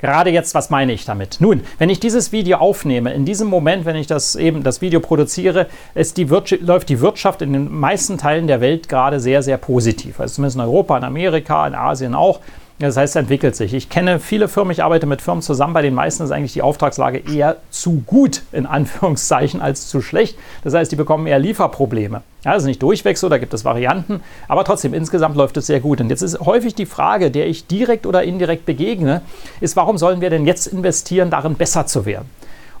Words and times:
Gerade 0.00 0.30
jetzt, 0.30 0.54
was 0.54 0.70
meine 0.70 0.92
ich 0.92 1.04
damit? 1.04 1.38
Nun, 1.40 1.62
wenn 1.78 1.90
ich 1.90 1.98
dieses 1.98 2.30
Video 2.30 2.58
aufnehme, 2.58 3.12
in 3.12 3.24
diesem 3.24 3.48
Moment, 3.48 3.84
wenn 3.84 3.96
ich 3.96 4.06
das 4.06 4.36
eben 4.36 4.62
das 4.62 4.80
Video 4.80 5.00
produziere, 5.00 5.66
ist 5.94 6.16
die 6.16 6.24
läuft 6.24 6.88
die 6.88 7.00
Wirtschaft 7.00 7.42
in 7.42 7.52
den 7.52 7.72
meisten 7.72 8.16
Teilen 8.16 8.46
der 8.46 8.60
Welt 8.60 8.88
gerade 8.88 9.18
sehr, 9.18 9.42
sehr 9.42 9.56
positiv. 9.56 10.20
Also 10.20 10.36
zumindest 10.36 10.56
in 10.56 10.62
Europa, 10.62 10.96
in 10.96 11.04
Amerika, 11.04 11.66
in 11.66 11.74
Asien 11.74 12.14
auch. 12.14 12.40
Das 12.80 12.96
heißt, 12.96 13.16
es 13.16 13.20
entwickelt 13.20 13.56
sich. 13.56 13.74
Ich 13.74 13.88
kenne 13.88 14.20
viele 14.20 14.46
Firmen, 14.46 14.70
ich 14.70 14.84
arbeite 14.84 15.06
mit 15.06 15.20
Firmen 15.20 15.42
zusammen, 15.42 15.74
bei 15.74 15.82
den 15.82 15.94
meisten 15.94 16.22
ist 16.22 16.30
eigentlich 16.30 16.52
die 16.52 16.62
Auftragslage 16.62 17.18
eher 17.18 17.56
zu 17.70 18.02
gut, 18.06 18.42
in 18.52 18.66
Anführungszeichen, 18.66 19.60
als 19.60 19.88
zu 19.88 20.00
schlecht. 20.00 20.38
Das 20.62 20.74
heißt, 20.74 20.92
die 20.92 20.96
bekommen 20.96 21.26
eher 21.26 21.40
Lieferprobleme. 21.40 22.22
Ja, 22.44 22.52
das 22.52 22.62
ist 22.62 22.68
nicht 22.68 22.82
durchweg 22.82 23.18
so, 23.18 23.28
da 23.28 23.38
gibt 23.38 23.52
es 23.52 23.64
Varianten, 23.64 24.20
aber 24.46 24.62
trotzdem, 24.62 24.94
insgesamt 24.94 25.34
läuft 25.36 25.56
es 25.56 25.66
sehr 25.66 25.80
gut. 25.80 26.00
Und 26.00 26.08
jetzt 26.08 26.22
ist 26.22 26.38
häufig 26.38 26.76
die 26.76 26.86
Frage, 26.86 27.32
der 27.32 27.48
ich 27.48 27.66
direkt 27.66 28.06
oder 28.06 28.22
indirekt 28.22 28.64
begegne, 28.64 29.22
ist, 29.60 29.74
warum 29.74 29.98
sollen 29.98 30.20
wir 30.20 30.30
denn 30.30 30.46
jetzt 30.46 30.68
investieren, 30.68 31.30
darin 31.30 31.56
besser 31.56 31.86
zu 31.86 32.06
werden? 32.06 32.30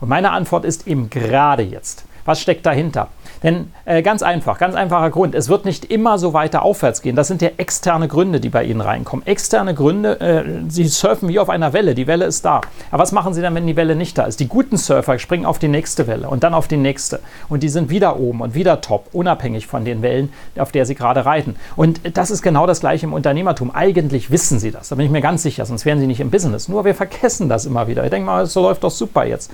Und 0.00 0.08
meine 0.08 0.30
Antwort 0.30 0.64
ist 0.64 0.86
eben 0.86 1.10
gerade 1.10 1.64
jetzt. 1.64 2.04
Was 2.28 2.42
steckt 2.42 2.66
dahinter? 2.66 3.08
Denn 3.42 3.72
äh, 3.86 4.02
ganz 4.02 4.22
einfach, 4.22 4.58
ganz 4.58 4.74
einfacher 4.74 5.08
Grund, 5.08 5.34
es 5.34 5.48
wird 5.48 5.64
nicht 5.64 5.86
immer 5.86 6.18
so 6.18 6.34
weiter 6.34 6.62
aufwärts 6.62 7.00
gehen. 7.00 7.16
Das 7.16 7.26
sind 7.26 7.40
ja 7.40 7.48
externe 7.56 8.06
Gründe, 8.06 8.38
die 8.38 8.50
bei 8.50 8.64
Ihnen 8.64 8.82
reinkommen. 8.82 9.26
Externe 9.26 9.72
Gründe, 9.72 10.20
äh, 10.20 10.44
Sie 10.68 10.86
surfen 10.88 11.30
wie 11.30 11.38
auf 11.38 11.48
einer 11.48 11.72
Welle, 11.72 11.94
die 11.94 12.06
Welle 12.06 12.26
ist 12.26 12.44
da. 12.44 12.60
Aber 12.90 13.02
was 13.02 13.12
machen 13.12 13.32
Sie 13.32 13.40
dann, 13.40 13.54
wenn 13.54 13.66
die 13.66 13.76
Welle 13.76 13.96
nicht 13.96 14.18
da 14.18 14.24
ist? 14.24 14.40
Die 14.40 14.46
guten 14.46 14.76
Surfer 14.76 15.18
springen 15.18 15.46
auf 15.46 15.58
die 15.58 15.68
nächste 15.68 16.06
Welle 16.06 16.28
und 16.28 16.44
dann 16.44 16.52
auf 16.52 16.68
die 16.68 16.76
nächste. 16.76 17.20
Und 17.48 17.62
die 17.62 17.70
sind 17.70 17.88
wieder 17.88 18.20
oben 18.20 18.42
und 18.42 18.54
wieder 18.54 18.82
top, 18.82 19.06
unabhängig 19.14 19.66
von 19.66 19.86
den 19.86 20.02
Wellen, 20.02 20.30
auf 20.58 20.70
der 20.70 20.84
sie 20.84 20.96
gerade 20.96 21.24
reiten. 21.24 21.56
Und 21.76 22.02
das 22.12 22.30
ist 22.30 22.42
genau 22.42 22.66
das 22.66 22.80
gleiche 22.80 23.06
im 23.06 23.14
Unternehmertum. 23.14 23.70
Eigentlich 23.74 24.30
wissen 24.30 24.58
Sie 24.58 24.70
das, 24.70 24.90
da 24.90 24.96
bin 24.96 25.06
ich 25.06 25.10
mir 25.10 25.22
ganz 25.22 25.42
sicher, 25.42 25.64
sonst 25.64 25.86
wären 25.86 25.98
Sie 25.98 26.06
nicht 26.06 26.20
im 26.20 26.30
Business. 26.30 26.68
Nur 26.68 26.84
wir 26.84 26.94
vergessen 26.94 27.48
das 27.48 27.64
immer 27.64 27.88
wieder. 27.88 28.04
Ich 28.04 28.10
denke 28.10 28.26
mal, 28.26 28.44
so 28.44 28.60
läuft 28.60 28.84
doch 28.84 28.90
super 28.90 29.24
jetzt. 29.24 29.50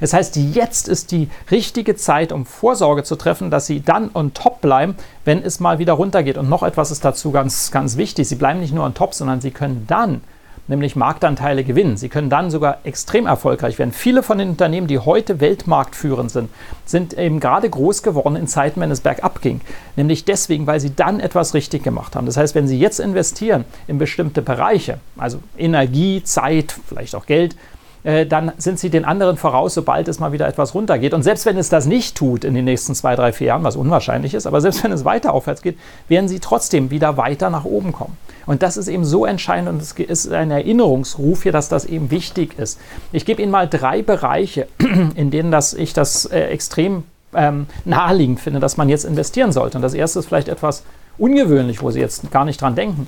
Das 0.00 0.12
heißt, 0.12 0.36
jetzt 0.36 0.88
ist 0.88 1.12
die 1.12 1.28
richtige 1.50 1.96
Zeit, 1.96 2.32
um 2.32 2.46
Vorsorge 2.46 3.02
zu 3.02 3.16
treffen, 3.16 3.50
dass 3.50 3.66
sie 3.66 3.80
dann 3.80 4.10
on 4.14 4.34
top 4.34 4.60
bleiben, 4.60 4.96
wenn 5.24 5.42
es 5.42 5.60
mal 5.60 5.78
wieder 5.78 5.94
runtergeht. 5.94 6.38
Und 6.38 6.48
noch 6.48 6.62
etwas 6.62 6.90
ist 6.90 7.04
dazu 7.04 7.30
ganz, 7.30 7.70
ganz 7.70 7.96
wichtig. 7.96 8.28
Sie 8.28 8.36
bleiben 8.36 8.60
nicht 8.60 8.74
nur 8.74 8.84
on 8.84 8.94
top, 8.94 9.14
sondern 9.14 9.40
sie 9.40 9.50
können 9.50 9.84
dann 9.86 10.20
nämlich 10.68 10.96
Marktanteile 10.96 11.64
gewinnen. 11.64 11.96
Sie 11.96 12.08
können 12.08 12.30
dann 12.30 12.50
sogar 12.50 12.78
extrem 12.84 13.26
erfolgreich 13.26 13.78
werden. 13.78 13.92
Viele 13.92 14.22
von 14.22 14.38
den 14.38 14.50
Unternehmen, 14.50 14.86
die 14.86 14.98
heute 14.98 15.40
weltmarktführend 15.40 16.30
sind, 16.30 16.50
sind 16.84 17.14
eben 17.14 17.40
gerade 17.40 17.68
groß 17.68 18.02
geworden 18.02 18.36
in 18.36 18.46
Zeiten, 18.46 18.80
wenn 18.80 18.90
es 18.90 19.00
bergab 19.00 19.40
ging. 19.40 19.60
Nämlich 19.96 20.24
deswegen, 20.24 20.66
weil 20.66 20.80
sie 20.80 20.94
dann 20.94 21.20
etwas 21.20 21.54
richtig 21.54 21.82
gemacht 21.82 22.14
haben. 22.14 22.26
Das 22.26 22.36
heißt, 22.36 22.54
wenn 22.54 22.68
Sie 22.68 22.78
jetzt 22.78 23.00
investieren 23.00 23.64
in 23.86 23.98
bestimmte 23.98 24.42
Bereiche, 24.42 24.98
also 25.16 25.38
Energie, 25.56 26.22
Zeit, 26.22 26.74
vielleicht 26.86 27.14
auch 27.14 27.26
Geld, 27.26 27.56
äh, 28.04 28.26
dann 28.26 28.52
sind 28.58 28.78
sie 28.78 28.90
den 28.90 29.04
anderen 29.04 29.36
voraus, 29.36 29.74
sobald 29.74 30.08
es 30.08 30.20
mal 30.20 30.32
wieder 30.32 30.46
etwas 30.46 30.74
runtergeht. 30.74 31.14
Und 31.14 31.22
selbst 31.22 31.46
wenn 31.46 31.56
es 31.56 31.68
das 31.68 31.86
nicht 31.86 32.16
tut 32.16 32.44
in 32.44 32.54
den 32.54 32.64
nächsten 32.64 32.94
zwei, 32.94 33.16
drei, 33.16 33.32
vier 33.32 33.48
Jahren, 33.48 33.64
was 33.64 33.76
unwahrscheinlich 33.76 34.34
ist, 34.34 34.46
aber 34.46 34.60
selbst 34.60 34.84
wenn 34.84 34.92
es 34.92 35.04
weiter 35.04 35.32
aufwärts 35.32 35.62
geht, 35.62 35.78
werden 36.08 36.28
sie 36.28 36.40
trotzdem 36.40 36.90
wieder 36.90 37.16
weiter 37.16 37.50
nach 37.50 37.64
oben 37.64 37.92
kommen. 37.92 38.16
Und 38.46 38.62
das 38.62 38.76
ist 38.78 38.88
eben 38.88 39.04
so 39.04 39.26
entscheidend 39.26 39.68
und 39.68 39.82
es 39.82 39.92
ist 39.92 40.32
ein 40.32 40.50
Erinnerungsruf 40.50 41.42
hier, 41.42 41.52
dass 41.52 41.68
das 41.68 41.84
eben 41.84 42.10
wichtig 42.10 42.58
ist. 42.58 42.80
Ich 43.12 43.26
gebe 43.26 43.42
Ihnen 43.42 43.50
mal 43.50 43.68
drei 43.68 44.00
Bereiche, 44.00 44.68
in 45.14 45.30
denen 45.30 45.50
das, 45.50 45.74
ich 45.74 45.92
das 45.92 46.24
äh, 46.24 46.44
extrem 46.44 47.04
ähm, 47.34 47.66
naheliegend 47.84 48.40
finde, 48.40 48.60
dass 48.60 48.78
man 48.78 48.88
jetzt 48.88 49.04
investieren 49.04 49.52
sollte. 49.52 49.76
Und 49.76 49.82
das 49.82 49.92
erste 49.92 50.20
ist 50.20 50.26
vielleicht 50.26 50.48
etwas 50.48 50.82
ungewöhnlich, 51.18 51.82
wo 51.82 51.90
Sie 51.90 52.00
jetzt 52.00 52.30
gar 52.30 52.46
nicht 52.46 52.62
dran 52.62 52.74
denken. 52.74 53.06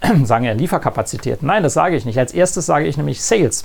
Sagen 0.24 0.44
ja 0.44 0.52
Lieferkapazitäten. 0.52 1.46
Nein, 1.46 1.62
das 1.62 1.74
sage 1.74 1.96
ich 1.96 2.06
nicht. 2.06 2.18
Als 2.18 2.32
erstes 2.32 2.64
sage 2.64 2.86
ich 2.86 2.96
nämlich 2.96 3.22
Sales. 3.22 3.64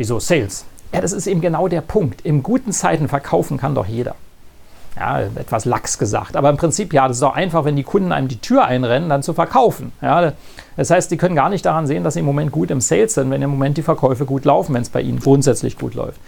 Wieso 0.00 0.18
Sales? 0.18 0.64
Ja, 0.94 1.02
das 1.02 1.12
ist 1.12 1.26
eben 1.26 1.42
genau 1.42 1.68
der 1.68 1.82
Punkt. 1.82 2.22
In 2.22 2.42
guten 2.42 2.72
Zeiten 2.72 3.06
verkaufen 3.06 3.58
kann 3.58 3.74
doch 3.74 3.84
jeder. 3.84 4.14
Ja, 4.96 5.20
etwas 5.20 5.66
lax 5.66 5.98
gesagt. 5.98 6.36
Aber 6.36 6.48
im 6.48 6.56
Prinzip, 6.56 6.94
ja, 6.94 7.06
das 7.06 7.18
ist 7.18 7.22
doch 7.22 7.34
einfach, 7.34 7.66
wenn 7.66 7.76
die 7.76 7.82
Kunden 7.82 8.10
einem 8.10 8.26
die 8.26 8.38
Tür 8.38 8.64
einrennen, 8.64 9.10
dann 9.10 9.22
zu 9.22 9.34
verkaufen. 9.34 9.92
Ja, 10.00 10.32
das 10.78 10.88
heißt, 10.88 11.10
die 11.10 11.18
können 11.18 11.34
gar 11.34 11.50
nicht 11.50 11.66
daran 11.66 11.86
sehen, 11.86 12.02
dass 12.02 12.14
sie 12.14 12.20
im 12.20 12.24
Moment 12.24 12.50
gut 12.50 12.70
im 12.70 12.80
Sales 12.80 13.12
sind, 13.12 13.30
wenn 13.30 13.42
im 13.42 13.50
Moment 13.50 13.76
die 13.76 13.82
Verkäufe 13.82 14.24
gut 14.24 14.46
laufen, 14.46 14.72
wenn 14.72 14.80
es 14.80 14.88
bei 14.88 15.02
ihnen 15.02 15.20
grundsätzlich 15.20 15.76
gut 15.76 15.92
läuft. 15.92 16.18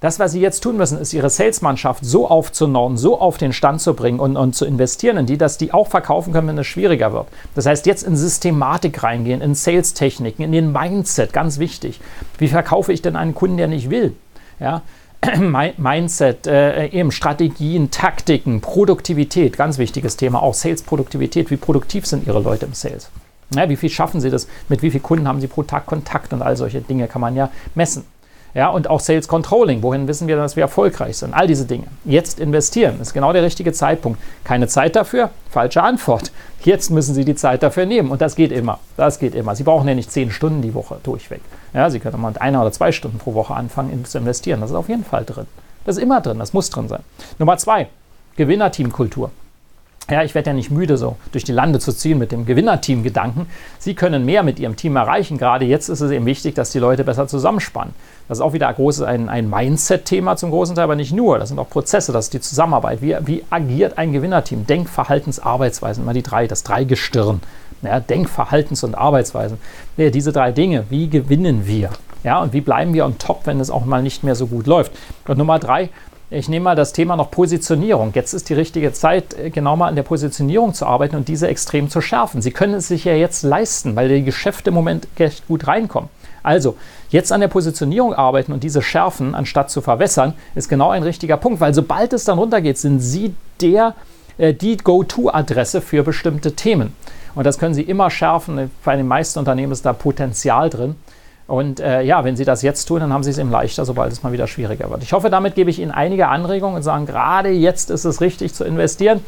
Das, 0.00 0.18
was 0.18 0.32
Sie 0.32 0.40
jetzt 0.40 0.60
tun 0.60 0.78
müssen, 0.78 0.98
ist 0.98 1.12
Ihre 1.12 1.28
Salesmannschaft 1.28 2.04
so 2.04 2.26
aufzunormen, 2.26 2.96
so 2.96 3.20
auf 3.20 3.36
den 3.36 3.52
Stand 3.52 3.82
zu 3.82 3.92
bringen 3.92 4.18
und, 4.18 4.36
und 4.36 4.54
zu 4.54 4.64
investieren 4.64 5.18
in 5.18 5.26
die, 5.26 5.36
dass 5.36 5.58
die 5.58 5.74
auch 5.74 5.88
verkaufen 5.88 6.32
können, 6.32 6.48
wenn 6.48 6.58
es 6.58 6.66
schwieriger 6.66 7.12
wird. 7.12 7.26
Das 7.54 7.66
heißt, 7.66 7.84
jetzt 7.84 8.04
in 8.04 8.16
Systematik 8.16 9.02
reingehen, 9.02 9.42
in 9.42 9.54
Sales-Techniken, 9.54 10.42
in 10.42 10.52
den 10.52 10.72
Mindset, 10.72 11.34
ganz 11.34 11.58
wichtig. 11.58 12.00
Wie 12.38 12.48
verkaufe 12.48 12.94
ich 12.94 13.02
denn 13.02 13.14
einen 13.14 13.34
Kunden, 13.34 13.58
der 13.58 13.68
nicht 13.68 13.90
will? 13.90 14.14
Ja, 14.58 14.82
Mindset, 15.76 16.46
äh, 16.46 16.86
eben 16.86 17.12
Strategien, 17.12 17.90
Taktiken, 17.90 18.62
Produktivität, 18.62 19.58
ganz 19.58 19.76
wichtiges 19.76 20.16
Thema, 20.16 20.42
auch 20.42 20.54
Sales-Produktivität. 20.54 21.50
Wie 21.50 21.58
produktiv 21.58 22.06
sind 22.06 22.26
Ihre 22.26 22.40
Leute 22.40 22.64
im 22.64 22.72
Sales? 22.72 23.10
Ja, 23.54 23.68
wie 23.68 23.76
viel 23.76 23.90
schaffen 23.90 24.22
Sie 24.22 24.30
das? 24.30 24.48
Mit 24.70 24.80
wie 24.80 24.90
vielen 24.90 25.02
Kunden 25.02 25.28
haben 25.28 25.42
Sie 25.42 25.46
pro 25.46 25.62
Tag 25.62 25.84
Kontakt? 25.84 26.32
Und 26.32 26.40
all 26.40 26.56
solche 26.56 26.80
Dinge 26.80 27.06
kann 27.06 27.20
man 27.20 27.36
ja 27.36 27.50
messen. 27.74 28.04
Ja, 28.54 28.68
und 28.68 28.90
auch 28.90 29.00
Sales 29.00 29.28
Controlling. 29.28 29.82
Wohin 29.82 30.08
wissen 30.08 30.26
wir, 30.26 30.36
dass 30.36 30.56
wir 30.56 30.62
erfolgreich 30.62 31.16
sind? 31.18 31.34
All 31.34 31.46
diese 31.46 31.66
Dinge. 31.66 31.86
Jetzt 32.04 32.40
investieren 32.40 33.00
ist 33.00 33.14
genau 33.14 33.32
der 33.32 33.42
richtige 33.42 33.72
Zeitpunkt. 33.72 34.20
Keine 34.44 34.66
Zeit 34.66 34.96
dafür? 34.96 35.30
Falsche 35.50 35.82
Antwort. 35.82 36.32
Jetzt 36.64 36.90
müssen 36.90 37.14
Sie 37.14 37.24
die 37.24 37.36
Zeit 37.36 37.62
dafür 37.62 37.86
nehmen. 37.86 38.10
Und 38.10 38.20
das 38.20 38.34
geht 38.34 38.50
immer. 38.50 38.80
Das 38.96 39.18
geht 39.18 39.34
immer. 39.34 39.54
Sie 39.54 39.62
brauchen 39.62 39.86
ja 39.86 39.94
nicht 39.94 40.10
zehn 40.10 40.30
Stunden 40.30 40.62
die 40.62 40.74
Woche 40.74 40.98
durchweg. 41.02 41.40
Ja, 41.72 41.90
Sie 41.90 42.00
können 42.00 42.20
mal 42.20 42.28
mit 42.28 42.40
einer 42.40 42.60
oder 42.60 42.72
zwei 42.72 42.90
Stunden 42.90 43.18
pro 43.18 43.34
Woche 43.34 43.54
anfangen 43.54 44.04
zu 44.04 44.18
investieren. 44.18 44.60
Das 44.60 44.70
ist 44.70 44.76
auf 44.76 44.88
jeden 44.88 45.04
Fall 45.04 45.24
drin. 45.24 45.46
Das 45.84 45.96
ist 45.96 46.02
immer 46.02 46.20
drin. 46.20 46.38
Das 46.38 46.52
muss 46.52 46.70
drin 46.70 46.88
sein. 46.88 47.02
Nummer 47.38 47.56
zwei. 47.56 47.88
Gewinnerteamkultur. 48.36 49.30
Ja, 50.10 50.24
ich 50.24 50.34
werde 50.34 50.50
ja 50.50 50.54
nicht 50.54 50.72
müde, 50.72 50.96
so 50.96 51.16
durch 51.30 51.44
die 51.44 51.52
Lande 51.52 51.78
zu 51.78 51.92
ziehen 51.92 52.18
mit 52.18 52.32
dem 52.32 52.44
Gewinnerteam-Gedanken. 52.44 53.46
Sie 53.78 53.94
können 53.94 54.24
mehr 54.24 54.42
mit 54.42 54.58
Ihrem 54.58 54.74
Team 54.74 54.96
erreichen. 54.96 55.38
Gerade 55.38 55.64
jetzt 55.64 55.88
ist 55.88 56.00
es 56.00 56.10
eben 56.10 56.26
wichtig, 56.26 56.56
dass 56.56 56.70
die 56.70 56.80
Leute 56.80 57.04
besser 57.04 57.28
zusammenspannen. 57.28 57.94
Das 58.26 58.38
ist 58.38 58.42
auch 58.42 58.52
wieder 58.52 58.68
ein, 58.68 58.74
großes, 58.74 59.02
ein, 59.02 59.28
ein 59.28 59.48
Mindset-Thema 59.48 60.36
zum 60.36 60.50
großen 60.50 60.74
Teil, 60.74 60.84
aber 60.84 60.96
nicht 60.96 61.12
nur. 61.12 61.38
Das 61.38 61.50
sind 61.50 61.60
auch 61.60 61.70
Prozesse, 61.70 62.12
das 62.12 62.26
ist 62.26 62.34
die 62.34 62.40
Zusammenarbeit. 62.40 63.02
Wie, 63.02 63.16
wie 63.24 63.44
agiert 63.50 63.98
ein 63.98 64.12
Gewinnerteam? 64.12 64.66
Denk, 64.66 64.88
Verhaltens, 64.88 65.38
Arbeitsweisen, 65.38 66.02
immer 66.02 66.12
die 66.12 66.22
drei, 66.22 66.48
das 66.48 66.64
Dreigestirn. 66.64 67.40
Ja, 67.82 68.00
Denk, 68.00 68.28
Verhaltens 68.28 68.82
und 68.82 68.96
Arbeitsweisen. 68.96 69.58
Ja, 69.96 70.10
diese 70.10 70.32
drei 70.32 70.50
Dinge, 70.50 70.84
wie 70.90 71.08
gewinnen 71.08 71.66
wir? 71.66 71.90
Ja, 72.22 72.42
und 72.42 72.52
wie 72.52 72.60
bleiben 72.60 72.92
wir 72.92 73.06
on 73.06 73.16
top, 73.18 73.46
wenn 73.46 73.60
es 73.60 73.70
auch 73.70 73.84
mal 73.84 74.02
nicht 74.02 74.24
mehr 74.24 74.34
so 74.34 74.46
gut 74.46 74.66
läuft? 74.66 74.92
Und 75.26 75.38
Nummer 75.38 75.58
drei, 75.58 75.88
ich 76.30 76.48
nehme 76.48 76.64
mal 76.64 76.76
das 76.76 76.92
Thema 76.92 77.16
noch 77.16 77.30
Positionierung. 77.30 78.12
Jetzt 78.14 78.34
ist 78.34 78.48
die 78.48 78.54
richtige 78.54 78.92
Zeit, 78.92 79.34
äh, 79.34 79.50
genau 79.50 79.76
mal 79.76 79.88
an 79.88 79.96
der 79.96 80.04
Positionierung 80.04 80.74
zu 80.74 80.86
arbeiten 80.86 81.16
und 81.16 81.28
diese 81.28 81.48
extrem 81.48 81.90
zu 81.90 82.00
schärfen. 82.00 82.40
Sie 82.40 82.52
können 82.52 82.74
es 82.74 82.88
sich 82.88 83.04
ja 83.04 83.14
jetzt 83.14 83.42
leisten, 83.42 83.96
weil 83.96 84.08
die 84.08 84.22
Geschäfte 84.22 84.70
im 84.70 84.74
Moment 84.74 85.08
recht 85.18 85.46
gut 85.48 85.66
reinkommen. 85.66 86.08
Also, 86.42 86.76
jetzt 87.10 87.32
an 87.32 87.40
der 87.40 87.48
Positionierung 87.48 88.14
arbeiten 88.14 88.52
und 88.52 88.62
diese 88.62 88.80
schärfen, 88.80 89.34
anstatt 89.34 89.70
zu 89.70 89.80
verwässern, 89.80 90.34
ist 90.54 90.68
genau 90.68 90.90
ein 90.90 91.02
richtiger 91.02 91.36
Punkt, 91.36 91.60
weil 91.60 91.74
sobald 91.74 92.12
es 92.12 92.24
dann 92.24 92.38
runtergeht, 92.38 92.78
sind 92.78 93.00
Sie 93.00 93.34
der, 93.60 93.94
äh, 94.38 94.54
die 94.54 94.76
Go-To-Adresse 94.76 95.80
für 95.80 96.02
bestimmte 96.02 96.52
Themen. 96.52 96.94
Und 97.34 97.44
das 97.44 97.58
können 97.58 97.74
Sie 97.74 97.82
immer 97.82 98.10
schärfen. 98.10 98.70
Bei 98.84 98.96
den 98.96 99.06
meisten 99.08 99.38
Unternehmen 99.38 99.72
ist 99.72 99.84
da 99.84 99.92
Potenzial 99.92 100.70
drin. 100.70 100.94
Und 101.50 101.80
äh, 101.80 102.02
ja, 102.02 102.22
wenn 102.22 102.36
Sie 102.36 102.44
das 102.44 102.62
jetzt 102.62 102.84
tun, 102.86 103.00
dann 103.00 103.12
haben 103.12 103.24
Sie 103.24 103.30
es 103.30 103.38
eben 103.38 103.50
leichter, 103.50 103.84
sobald 103.84 104.12
es 104.12 104.22
mal 104.22 104.32
wieder 104.32 104.46
schwieriger 104.46 104.88
wird. 104.88 105.02
Ich 105.02 105.12
hoffe, 105.12 105.30
damit 105.30 105.56
gebe 105.56 105.68
ich 105.68 105.80
Ihnen 105.80 105.90
einige 105.90 106.28
Anregungen 106.28 106.76
und 106.76 106.82
sagen, 106.82 107.06
gerade 107.06 107.50
jetzt 107.50 107.90
ist 107.90 108.04
es 108.04 108.20
richtig 108.20 108.54
zu 108.54 108.64
investieren. 108.64 109.20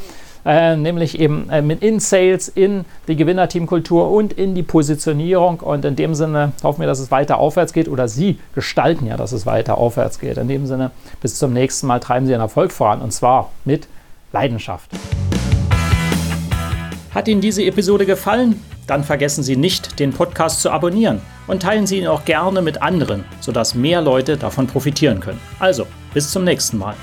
Äh, 0.45 0.77
nämlich 0.77 1.19
eben 1.19 1.51
äh, 1.51 1.63
mit 1.63 1.83
in 1.83 2.01
Sales, 2.01 2.49
in 2.49 2.85
die 3.09 3.17
Gewinnerteamkultur 3.17 4.11
und 4.11 4.33
in 4.33 4.55
die 4.55 4.63
Positionierung. 4.63 5.61
Und 5.61 5.85
in 5.85 5.97
dem 5.97 6.15
Sinne 6.15 6.53
hoffen 6.63 6.81
wir, 6.81 6.87
dass 6.87 7.01
es 7.01 7.11
weiter 7.11 7.39
aufwärts 7.39 7.73
geht 7.73 7.89
oder 7.89 8.07
Sie 8.07 8.39
gestalten 8.55 9.07
ja, 9.07 9.17
dass 9.17 9.33
es 9.33 9.45
weiter 9.45 9.79
aufwärts 9.79 10.21
geht. 10.21 10.39
In 10.39 10.47
dem 10.47 10.67
Sinne, 10.67 10.93
bis 11.21 11.37
zum 11.39 11.53
nächsten 11.53 11.89
Mal 11.89 11.99
treiben 11.99 12.27
Sie 12.27 12.33
Ihren 12.33 12.41
Erfolg 12.41 12.71
voran 12.71 13.01
und 13.01 13.13
zwar 13.13 13.51
mit 13.65 13.89
Leidenschaft. 14.33 14.91
Hat 17.13 17.27
Ihnen 17.27 17.41
diese 17.41 17.65
Episode 17.65 18.07
gefallen? 18.07 18.63
dann 18.87 19.05
vergessen 19.05 19.43
Sie 19.43 19.57
nicht, 19.57 20.01
den 20.01 20.13
Podcast 20.13 20.61
zu 20.61 20.71
abonnieren 20.71 21.21
und 21.47 21.63
teilen 21.63 21.87
Sie 21.87 21.99
ihn 21.99 22.07
auch 22.07 22.25
gerne 22.25 22.63
mit 22.63 22.83
anderen, 22.83 23.25
sodass 23.41 23.75
mehr 23.75 24.01
Leute 24.01 24.37
davon 24.37 24.67
profitieren 24.67 25.21
können. 25.21 25.41
Also, 25.59 25.87
bis 26.15 26.31
zum 26.31 26.45
nächsten 26.45 26.79
Mal. 26.79 26.95